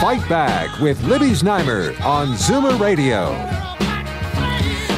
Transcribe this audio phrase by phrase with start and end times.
[0.00, 3.32] Fight Back with Libby Znaimer on Zoomer Radio.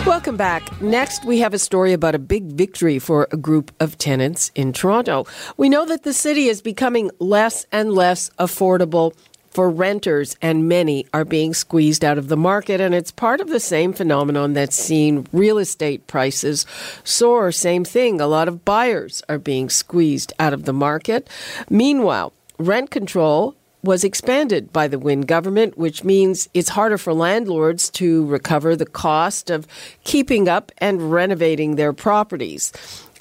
[0.09, 0.80] Welcome back.
[0.80, 4.73] Next, we have a story about a big victory for a group of tenants in
[4.73, 5.27] Toronto.
[5.57, 9.12] We know that the city is becoming less and less affordable
[9.51, 12.80] for renters, and many are being squeezed out of the market.
[12.80, 16.65] And it's part of the same phenomenon that's seen real estate prices
[17.02, 17.51] soar.
[17.51, 18.21] Same thing.
[18.21, 21.29] A lot of buyers are being squeezed out of the market.
[21.69, 27.90] Meanwhile, rent control was expanded by the Wynne government, which means it's harder for landlords
[27.90, 29.66] to recover the cost of
[30.04, 32.73] keeping up and renovating their properties.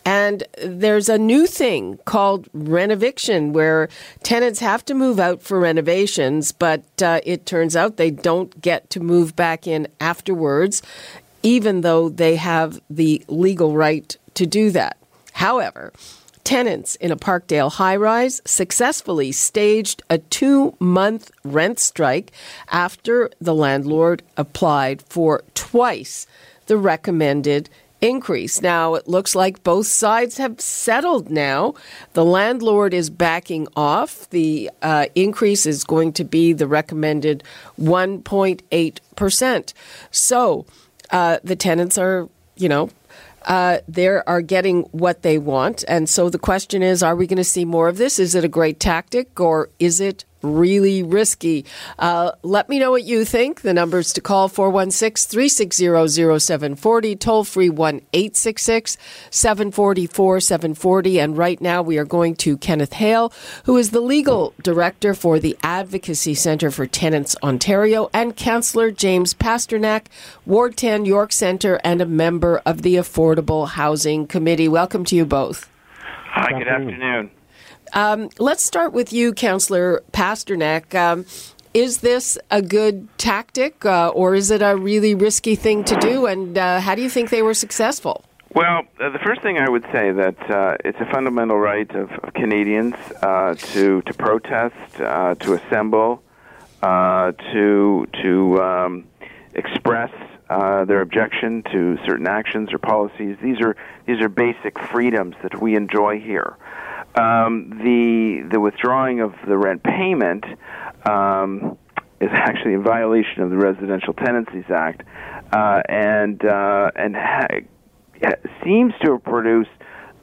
[0.03, 3.89] And there's a new thing called renoviction where
[4.23, 8.89] tenants have to move out for renovations, but uh, it turns out they don't get
[8.91, 10.81] to move back in afterwards,
[11.43, 14.97] even though they have the legal right to do that.
[15.33, 15.93] However,
[16.43, 22.31] Tenants in a Parkdale high rise successfully staged a two month rent strike
[22.69, 26.27] after the landlord applied for twice
[26.65, 27.69] the recommended
[28.01, 28.61] increase.
[28.61, 31.75] Now, it looks like both sides have settled now.
[32.13, 34.29] The landlord is backing off.
[34.31, 37.43] The uh, increase is going to be the recommended
[37.79, 39.73] 1.8%.
[40.09, 40.65] So
[41.11, 42.89] uh, the tenants are, you know,
[43.43, 45.83] uh, they are getting what they want.
[45.87, 48.19] And so the question is are we going to see more of this?
[48.19, 51.65] Is it a great tactic or is it really risky?
[51.99, 53.61] Uh, let me know what you think.
[53.61, 58.97] The numbers to call 416 360 0740, toll free 1 866
[59.29, 61.19] 744 740.
[61.19, 63.33] And right now we are going to Kenneth Hale,
[63.65, 69.33] who is the legal director for the Advocacy Centre for Tenants Ontario, and Councillor James
[69.33, 70.05] Pasternak,
[70.45, 74.67] Ward 10 York Centre, and a member of the Affordable Housing Committee.
[74.67, 75.69] Welcome to you both.
[76.33, 77.29] Hi, good afternoon.
[77.93, 80.95] Um, let's start with you, Councillor Pasternak.
[80.95, 81.25] Um,
[81.73, 86.25] is this a good tactic, uh, or is it a really risky thing to do?
[86.25, 88.23] And uh, how do you think they were successful?
[88.53, 92.11] Well, uh, the first thing I would say that uh, it's a fundamental right of,
[92.23, 96.21] of Canadians uh, to to protest, uh, to assemble,
[96.81, 99.07] to to um,
[99.53, 100.11] express
[100.49, 103.37] their objection to certain actions or policies.
[103.41, 106.57] These are these are basic freedoms that we enjoy here
[107.15, 110.45] um, the the withdrawing of the rent payment
[111.05, 111.77] um,
[112.19, 115.03] is actually in violation of the Residential Tenancies Act,
[115.51, 117.47] uh, and uh, and ha-
[118.63, 119.69] seems to have produced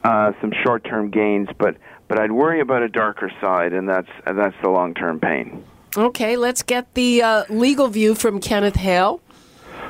[0.03, 1.75] uh, some short-term gains, but
[2.07, 5.63] but I'd worry about a darker side, and that's and that's the long-term pain.
[5.97, 9.21] Okay, let's get the uh, legal view from Kenneth Hale.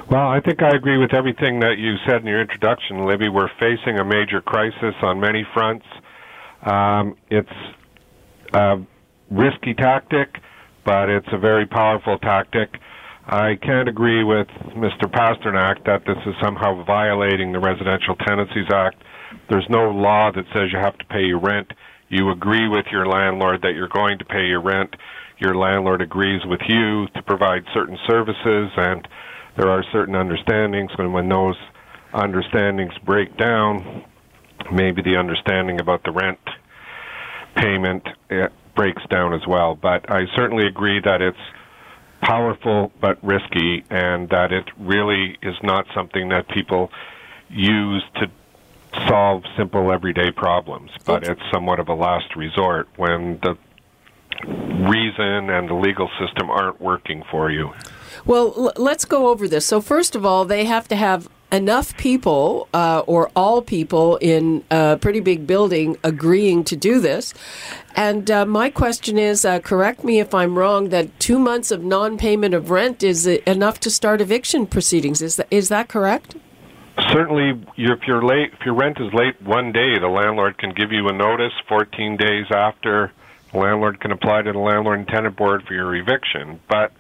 [0.10, 3.30] Well, I think I agree with everything that you said in your introduction, Libby.
[3.30, 5.86] We're facing a major crisis on many fronts.
[6.64, 7.50] Um, it's
[8.54, 8.78] a
[9.32, 10.36] risky tactic,
[10.86, 12.70] but it's a very powerful tactic.
[13.28, 15.06] I can't agree with Mr.
[15.06, 18.98] Pasternak that this is somehow violating the Residential Tenancies Act.
[19.50, 21.72] There's no law that says you have to pay your rent.
[22.10, 24.96] You agree with your landlord that you're going to pay your rent.
[25.38, 29.08] Your landlord agrees with you to provide certain services, and
[29.58, 30.90] there are certain understandings.
[30.98, 31.56] And when those
[32.14, 34.04] understandings break down,
[34.72, 36.40] maybe the understanding about the rent
[37.56, 38.08] payment
[38.76, 39.76] breaks down as well.
[39.76, 41.38] But I certainly agree that it's
[42.22, 46.92] powerful but risky, and that it really is not something that people
[47.50, 48.30] use to
[49.08, 53.58] solve simple everyday problems, but it's somewhat of a last resort when the
[54.46, 57.72] reason and the legal system aren't working for you.
[58.26, 59.66] Well, let's go over this.
[59.66, 64.64] So, first of all, they have to have enough people uh, or all people in
[64.70, 67.34] a pretty big building agreeing to do this.
[67.96, 71.84] And uh, my question is uh, correct me if I'm wrong that two months of
[71.84, 75.22] non payment of rent is enough to start eviction proceedings.
[75.22, 76.36] Is that, is that correct?
[77.12, 80.92] Certainly, if you're late, if your rent is late one day, the landlord can give
[80.92, 81.54] you a notice.
[81.68, 83.12] 14 days after,
[83.54, 86.60] the landlord can apply to the landlord and tenant board for your eviction.
[86.70, 86.92] But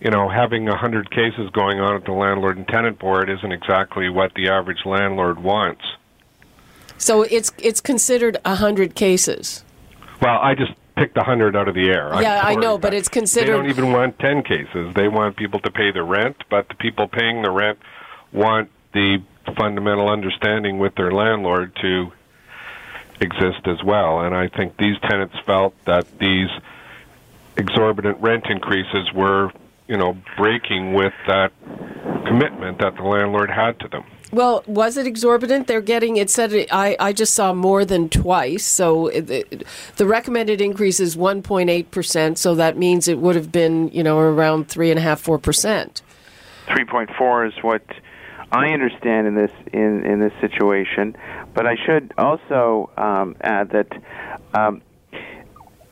[0.00, 3.52] you know, having a hundred cases going on at the landlord and tenant board isn't
[3.52, 5.84] exactly what the average landlord wants.
[6.98, 9.64] So it's it's considered a hundred cases.
[10.20, 12.12] Well, I just picked a hundred out of the air.
[12.12, 13.46] I'm yeah, I know, but it's considered.
[13.46, 14.94] They don't even want ten cases.
[14.94, 17.78] They want people to pay the rent, but the people paying the rent
[18.32, 19.22] want the
[19.56, 22.12] fundamental understanding with their landlord to
[23.20, 24.20] exist as well.
[24.20, 26.50] And I think these tenants felt that these
[27.56, 29.52] exorbitant rent increases were,
[29.88, 31.50] you know, breaking with that
[32.26, 34.04] commitment that the landlord had to them.
[34.30, 35.66] Well, was it exorbitant?
[35.66, 36.52] They're getting it said.
[36.70, 38.64] I, I just saw more than twice.
[38.64, 39.64] So it,
[39.96, 42.36] the recommended increase is one point eight percent.
[42.36, 45.38] So that means it would have been you know around three and a half four
[45.38, 46.02] percent.
[46.66, 47.82] Three point four is what
[48.52, 51.16] I understand in this in in this situation.
[51.54, 53.88] But I should also um, add that.
[54.52, 54.82] Um,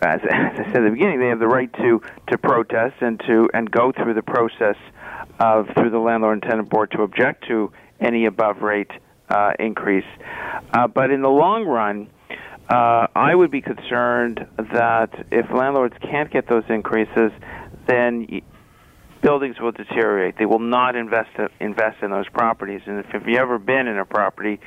[0.06, 3.48] as, I said at the beginning, they have the right to, to protest and to
[3.52, 4.76] and go through the process
[5.38, 8.90] of through the landlord and tenant board to object to any above rate
[9.28, 10.04] uh, increase.
[10.72, 12.08] Uh, but in the long run,
[12.68, 17.32] uh, I would be concerned that if landlords can't get those increases,
[17.86, 18.42] then
[19.22, 20.36] buildings will deteriorate.
[20.38, 21.30] They will not invest
[21.60, 22.82] invest in those properties.
[22.86, 24.60] And if, if you've ever been in a property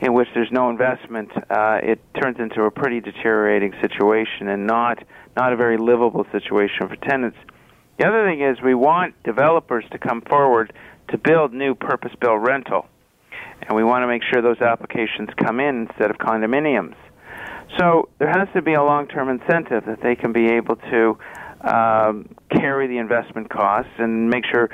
[0.00, 5.02] in which there's no investment, uh, it turns into a pretty deteriorating situation and not
[5.36, 7.36] not a very livable situation for tenants.
[7.98, 10.72] The other thing is we want developers to come forward
[11.08, 12.86] to build new purpose-built rental,
[13.62, 16.96] and we want to make sure those applications come in instead of condominiums.
[17.78, 21.18] So there has to be a long-term incentive that they can be able to
[21.60, 24.70] um, carry the investment costs and make sure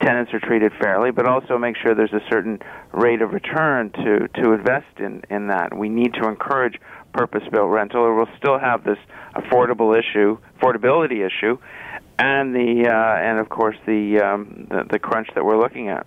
[0.00, 2.58] tenants are treated fairly, but also make sure there's a certain
[2.92, 5.76] rate of return to to invest in in that.
[5.76, 6.80] We need to encourage
[7.12, 8.98] purpose-built rental, or we'll still have this
[9.36, 11.58] affordable issue, affordability issue,
[12.18, 16.06] and the uh, and of course the, um, the the crunch that we're looking at.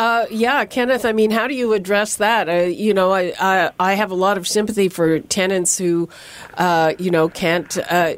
[0.00, 1.04] Uh, yeah, Kenneth.
[1.04, 2.48] I mean, how do you address that?
[2.48, 6.08] Uh, you know, I, I, I have a lot of sympathy for tenants who,
[6.54, 8.14] uh, you know, can't uh,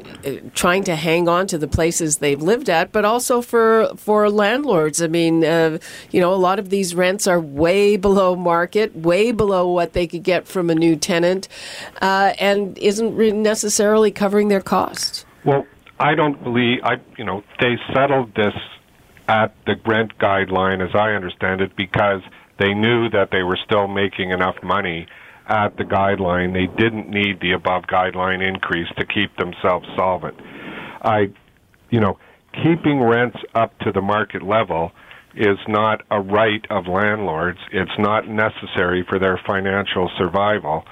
[0.53, 5.01] trying to hang on to the places they've lived at, but also for for landlords.
[5.01, 5.77] I mean, uh,
[6.09, 10.07] you know, a lot of these rents are way below market, way below what they
[10.07, 11.49] could get from a new tenant,
[12.01, 15.25] and isn't necessarily covering their costs.
[15.43, 15.67] Well,
[15.99, 16.93] I don't believe I.
[17.17, 18.53] You know, they settled this
[19.27, 22.21] at the rent guideline, as I understand it, because
[22.59, 25.07] they knew that they were still making enough money
[25.47, 26.53] at the guideline.
[26.53, 30.39] They didn't need the above guideline increase to keep themselves solvent.
[31.01, 31.31] I,
[31.89, 32.17] you know,
[32.63, 34.91] keeping rents up to the market level
[35.35, 37.59] is not a right of landlords.
[37.71, 40.85] It's not necessary for their financial survival.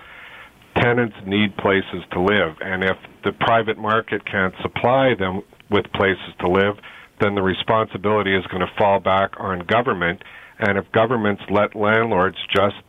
[0.75, 6.33] Tenants need places to live, and if the private market can't supply them with places
[6.39, 6.77] to live,
[7.21, 10.21] then the responsibility is going to fall back on government.
[10.59, 12.81] And if governments let landlords just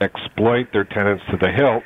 [0.00, 1.82] exploit their tenants to the hilt,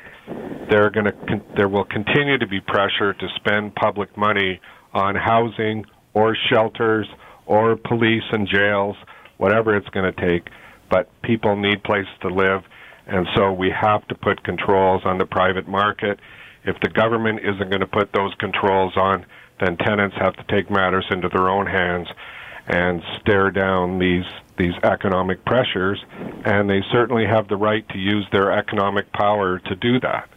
[0.69, 1.13] they're going to
[1.55, 4.61] there will continue to be pressure to spend public money
[4.93, 7.07] on housing or shelters
[7.45, 8.95] or police and jails,
[9.37, 10.47] whatever it's going to take.
[10.89, 12.61] But people need places to live,
[13.07, 16.19] and so we have to put controls on the private market.
[16.65, 19.25] If the government isn't going to put those controls on,
[19.63, 22.07] then tenants have to take matters into their own hands
[22.67, 24.25] and stare down these
[24.55, 26.03] these economic pressures,
[26.45, 30.29] and they certainly have the right to use their economic power to do that.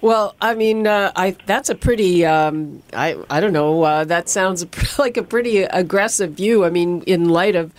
[0.00, 3.82] Well, I mean, uh, I that's a pretty um, I I don't know.
[3.82, 4.66] Uh, that sounds
[4.98, 6.64] like a pretty aggressive view.
[6.64, 7.72] I mean, in light of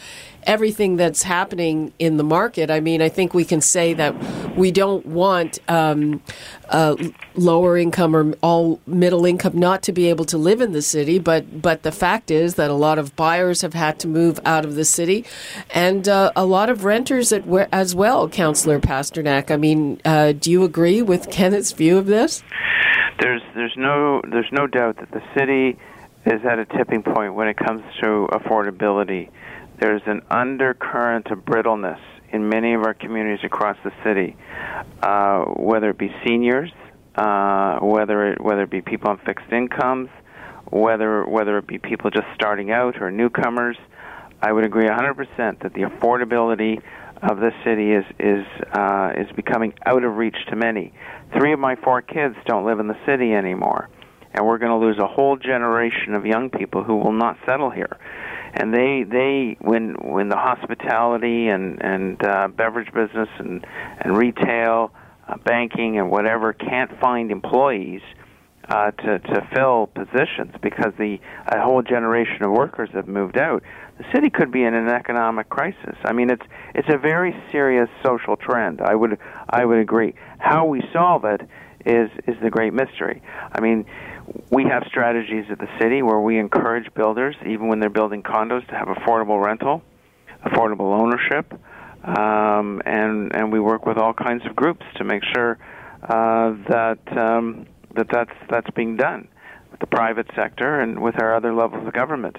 [0.46, 4.16] everything that's happening in the market, I mean, I think we can say that
[4.56, 6.22] we don't want um,
[6.70, 6.96] uh,
[7.36, 11.20] lower income or all middle income not to be able to live in the city.
[11.20, 14.66] But but the fact is that a lot of buyers have had to move out
[14.66, 15.26] of the city,
[15.74, 18.30] and uh, a lot of renters as well.
[18.30, 22.44] Councillor Pasternak, I mean, uh, do you agree with Kenneth's view of this?
[23.20, 25.78] There's there's no there's no doubt that the city
[26.26, 29.30] is at a tipping point when it comes to affordability
[29.80, 32.00] there's an undercurrent of brittleness
[32.32, 34.36] in many of our communities across the city,
[35.02, 36.72] uh, whether it be seniors,
[37.16, 40.10] uh, whether it, whether it be people on fixed incomes,
[40.72, 43.78] whether whether it be people just starting out or newcomers.
[44.42, 46.82] I would agree 100% that the affordability
[47.22, 50.94] of this city is is uh, is becoming out of reach to many.
[51.38, 53.90] Three of my four kids don't live in the city anymore,
[54.36, 57.72] and we're going to lose a whole generation of young people who will not settle
[57.72, 57.98] here
[58.56, 63.66] and they they when when the hospitality and and uh, beverage business and
[64.00, 64.94] and retail,
[65.28, 68.02] uh, banking and whatever can't find employees
[68.70, 73.62] uh, to to fill positions because the a whole generation of workers have moved out.
[73.98, 75.96] The city could be in an economic crisis.
[76.06, 78.80] I mean, it's it's a very serious social trend.
[78.82, 79.18] I would
[79.50, 80.16] I would agree.
[80.40, 81.42] How we solve it
[81.86, 83.22] is is the great mystery.
[83.52, 83.86] I mean,
[84.50, 88.66] we have strategies at the city where we encourage builders, even when they're building condos,
[88.68, 89.82] to have affordable rental,
[90.46, 91.54] affordable ownership,
[92.04, 95.58] um, and and we work with all kinds of groups to make sure
[96.04, 97.66] uh, that um,
[97.96, 99.28] that that's that's being done
[99.72, 102.38] with the private sector and with our other levels of government.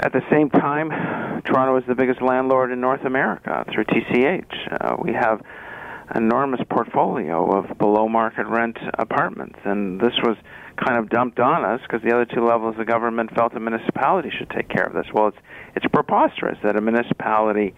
[0.00, 0.90] At the same time,
[1.42, 4.78] Toronto is the biggest landlord in North America through TCH.
[4.80, 5.40] Uh, we have
[6.14, 10.36] enormous portfolio of below market rent apartments, and this was
[10.76, 14.30] kind of dumped on us because the other two levels of government felt a municipality
[14.36, 15.06] should take care of this.
[15.12, 15.38] Well, it's
[15.76, 17.74] it's preposterous that a municipality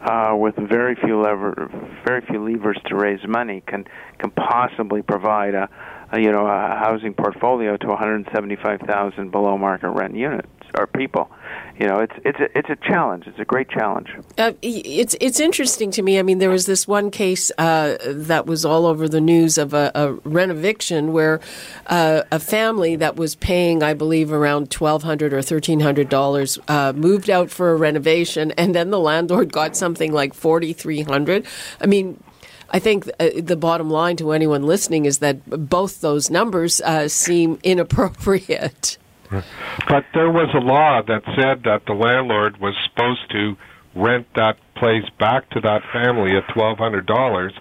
[0.00, 1.68] uh, with very few lever,
[2.06, 3.84] very few levers to raise money can
[4.18, 5.68] can possibly provide a
[6.14, 11.30] you know a housing portfolio to 175,000 below market rent units or people
[11.78, 13.28] you know, it's it's a, it's a challenge.
[13.28, 14.08] It's a great challenge.
[14.36, 16.18] Uh, it's it's interesting to me.
[16.18, 19.74] I mean, there was this one case uh, that was all over the news of
[19.74, 21.40] a, a renoviction where
[21.86, 26.58] uh, a family that was paying, I believe, around twelve hundred or thirteen hundred dollars
[26.66, 31.02] uh, moved out for a renovation, and then the landlord got something like forty three
[31.02, 31.46] hundred.
[31.80, 32.22] I mean.
[32.70, 37.08] I think uh, the bottom line to anyone listening is that both those numbers uh,
[37.08, 38.98] seem inappropriate.
[39.30, 43.56] But there was a law that said that the landlord was supposed to
[43.94, 47.52] rent that place back to that family at twelve hundred dollars,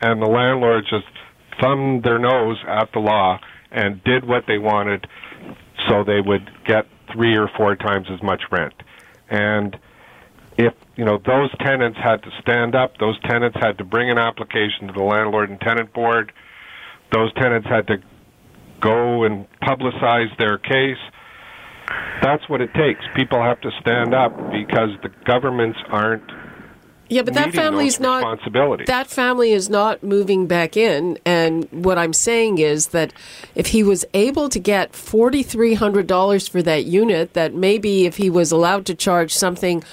[0.00, 1.06] and the landlord just
[1.60, 3.40] thumbed their nose at the law
[3.72, 5.06] and did what they wanted,
[5.88, 8.74] so they would get three or four times as much rent.
[9.28, 9.76] And
[10.58, 14.18] if you know those tenants had to stand up, those tenants had to bring an
[14.18, 16.32] application to the landlord and tenant board.
[17.12, 17.98] Those tenants had to
[18.80, 20.98] go and publicize their case
[22.22, 23.00] that's what it takes.
[23.14, 26.22] People have to stand up because the governments aren't.
[27.08, 28.40] Yeah, but that family's not.
[28.86, 31.18] That family is not moving back in.
[31.24, 33.12] And what I'm saying is that
[33.54, 38.06] if he was able to get forty three hundred dollars for that unit, that maybe
[38.06, 39.84] if he was allowed to charge something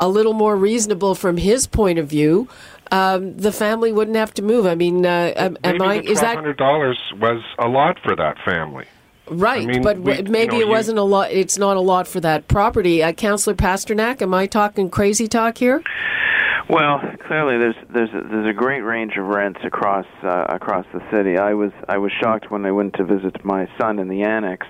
[0.00, 2.48] a little more reasonable from his point of view,
[2.90, 4.66] um, the family wouldn't have to move.
[4.66, 6.00] I mean, uh, am, am I?
[6.00, 8.86] Is that hundred dollars was a lot for that family?
[9.28, 11.30] Right, I mean, but we, maybe you know, it wasn't you, a lot.
[11.30, 13.00] It's not a lot for that property.
[13.00, 15.84] Uh, Councillor Pasternak, am I talking crazy talk here?
[16.68, 21.00] Well, clearly there's there's a, there's a great range of rents across uh, across the
[21.12, 21.38] city.
[21.38, 24.66] I was I was shocked when I went to visit my son in the annex,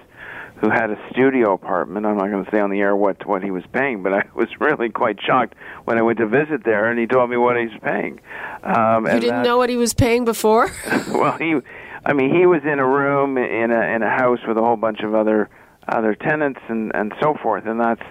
[0.60, 2.04] who had a studio apartment.
[2.04, 4.24] I'm not going to say on the air what what he was paying, but I
[4.34, 7.56] was really quite shocked when I went to visit there, and he told me what
[7.56, 8.20] he's paying.
[8.62, 10.70] Um, you didn't that, know what he was paying before?
[11.08, 11.56] well, he
[12.04, 14.76] I mean, he was in a room in a in a house with a whole
[14.76, 15.48] bunch of other
[15.88, 18.02] other tenants and and so forth, and that's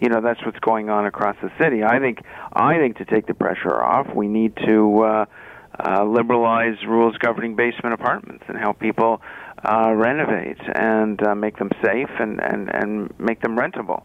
[0.00, 1.82] you know that's what's going on across the city.
[1.82, 5.24] I think I think to take the pressure off, we need to uh,
[5.78, 9.20] uh, liberalize rules governing basement apartments and help people
[9.64, 14.02] uh, renovate and uh, make them safe and and and make them rentable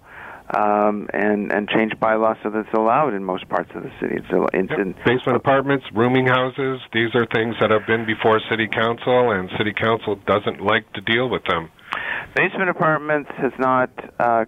[0.56, 4.16] um, and and change bylaws so that it's allowed in most parts of the city.
[4.16, 4.80] It's, it's yep.
[4.80, 6.80] in, basement apartments, rooming houses.
[6.94, 11.02] These are things that have been before city council, and city council doesn't like to
[11.02, 11.70] deal with them.
[12.36, 14.46] Basement apartments has not uh,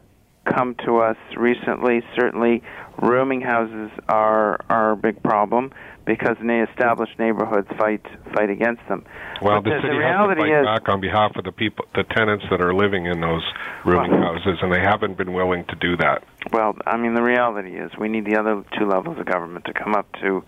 [0.53, 2.01] come to us recently.
[2.15, 2.63] Certainly,
[3.01, 5.72] rooming houses are are a big problem
[6.06, 9.06] because the established neighborhoods fight fight against them.
[9.41, 11.86] Well, but the, city the has to fight is, back on behalf of the people,
[11.96, 13.44] the tenants that are living in those
[13.86, 16.24] rooming well, houses, and they haven't been willing to do that.
[16.51, 19.74] Well, I mean, the reality is we need the other two levels of government to
[19.74, 20.44] come up to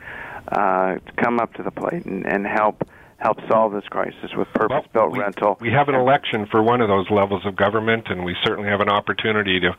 [0.47, 2.83] uh, come up to the plate and, and help
[3.21, 5.57] help solve this crisis with purpose-built well, we, rental.
[5.61, 8.81] We have an election for one of those levels of government, and we certainly have
[8.81, 9.75] an opportunity to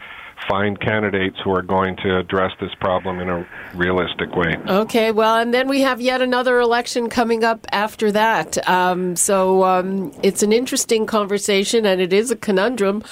[0.49, 4.57] find candidates who are going to address this problem in a realistic way.
[4.67, 8.69] Okay, well, and then we have yet another election coming up after that.
[8.69, 13.03] Um, so um, it's an interesting conversation, and it is a conundrum,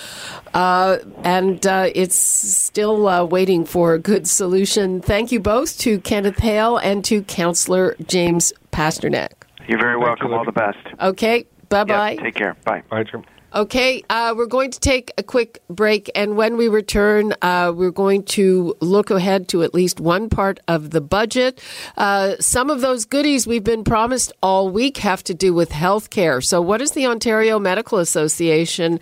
[0.55, 5.01] uh, and uh, it's still uh, waiting for a good solution.
[5.01, 9.40] Thank you both to Kenneth Hale and to Councillor James Pasternak.
[9.69, 10.33] You're very welcome.
[10.33, 10.79] All the best.
[11.01, 11.47] Okay.
[11.69, 12.11] Bye bye.
[12.13, 12.57] Yep, take care.
[12.65, 12.83] Bye.
[12.91, 13.25] Bye, Jim.
[13.53, 17.91] Okay, uh, we're going to take a quick break, and when we return, uh, we're
[17.91, 21.61] going to look ahead to at least one part of the budget.
[21.97, 26.11] Uh, some of those goodies we've been promised all week have to do with health
[26.11, 26.41] care.
[26.41, 29.01] So, what does the Ontario Medical Association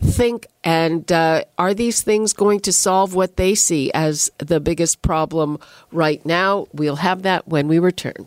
[0.00, 5.02] think, and uh, are these things going to solve what they see as the biggest
[5.02, 5.58] problem
[5.92, 6.68] right now?
[6.72, 8.26] We'll have that when we return.